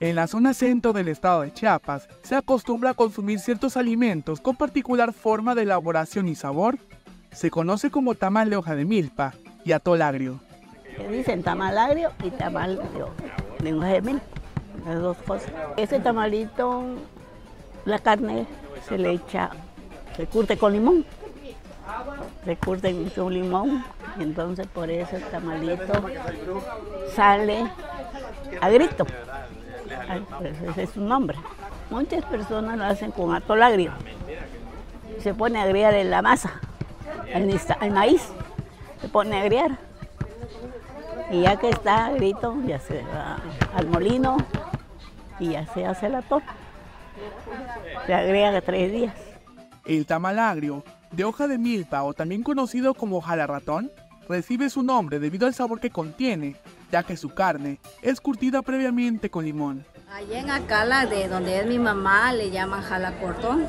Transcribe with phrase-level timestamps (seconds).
[0.00, 4.54] En la zona centro del estado de Chiapas se acostumbra a consumir ciertos alimentos con
[4.54, 6.78] particular forma de elaboración y sabor.
[7.32, 9.34] Se conoce como tamal de hoja de milpa
[9.64, 10.38] y atol agrio.
[10.96, 14.24] Se dicen tamal agrio y tamal de, hoja de milpa,
[14.86, 15.50] las dos cosas.
[15.76, 16.84] Ese tamalito,
[17.84, 18.46] la carne
[18.88, 19.50] se le echa,
[20.16, 21.04] se curte con limón.
[22.44, 23.84] Se curte con limón
[24.16, 25.92] y entonces por eso el tamalito
[27.16, 27.68] sale
[28.60, 29.04] a grito.
[30.70, 31.38] Ese es su nombre.
[31.90, 33.92] Muchas personas lo hacen con atol agrio.
[35.20, 36.60] Se pone a agregar en la masa,
[37.26, 38.28] el, maíz,
[39.00, 39.78] se pone a agregar.
[41.30, 43.38] Y ya que está agrito, ya se va
[43.74, 44.36] al molino
[45.40, 46.42] y ya se hace el atol.
[48.06, 49.14] Se agrega tres días.
[49.84, 53.90] El tamal agrio, de hoja de milpa o también conocido como jalarratón,
[54.28, 56.56] recibe su nombre debido al sabor que contiene,
[56.92, 59.84] ya que su carne es curtida previamente con limón.
[60.12, 63.66] Allí en Acala, de donde es mi mamá, le llaman jalacortón.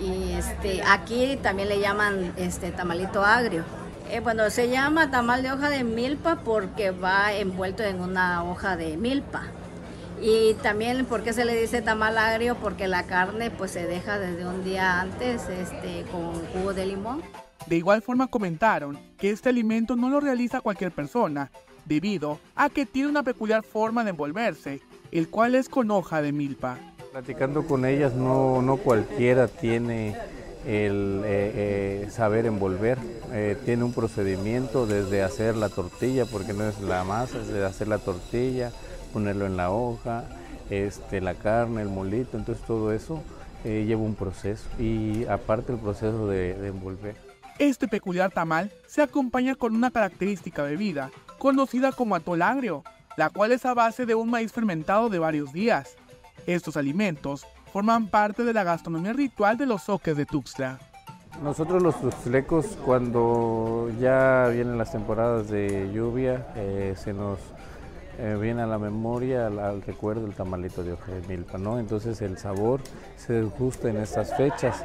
[0.00, 3.64] Y este, aquí también le llaman este, tamalito agrio.
[4.10, 8.76] Eh, bueno, se llama tamal de hoja de milpa porque va envuelto en una hoja
[8.76, 9.44] de milpa.
[10.20, 12.56] Y también, ¿por qué se le dice tamal agrio?
[12.56, 17.22] Porque la carne pues se deja desde un día antes este, con jugo de limón.
[17.66, 21.50] De igual forma comentaron que este alimento no lo realiza cualquier persona,
[21.84, 26.32] debido a que tiene una peculiar forma de envolverse, el cual es con hoja de
[26.32, 26.78] milpa.
[27.12, 30.16] Platicando con ellas, no, no cualquiera tiene
[30.66, 32.98] el eh, eh, saber envolver.
[33.32, 37.64] Eh, tiene un procedimiento desde hacer la tortilla, porque no es la masa, es de
[37.64, 38.72] hacer la tortilla,
[39.12, 40.24] ponerlo en la hoja,
[40.70, 43.22] este, la carne, el molito, entonces todo eso
[43.64, 47.31] lleva un proceso y aparte el proceso de, de envolver.
[47.58, 52.82] Este peculiar tamal se acompaña con una característica bebida, conocida como atol agrio,
[53.16, 55.96] la cual es a base de un maíz fermentado de varios días.
[56.46, 60.78] Estos alimentos forman parte de la gastronomía ritual de los soques de Tuxtla.
[61.42, 67.38] Nosotros los tuxtlecos cuando ya vienen las temporadas de lluvia eh, se nos
[68.18, 71.78] eh, viene a la memoria, al, recuerdo el tamalito de hoja de milpa, ¿no?
[71.78, 72.80] Entonces el sabor
[73.16, 74.84] se ajusta en estas fechas.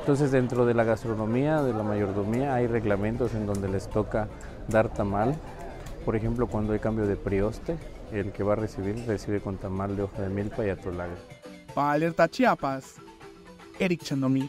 [0.00, 4.28] Entonces dentro de la gastronomía, de la mayordomía, hay reglamentos en donde les toca
[4.68, 5.36] dar tamal
[6.06, 7.76] por ejemplo, cuando hay cambio de prioste,
[8.12, 11.16] el que va a recibir recibe con tamal de hoja de milpa y atolague.
[11.74, 12.94] Para Alerta Chiapas,
[13.80, 14.48] Eric Chandomí.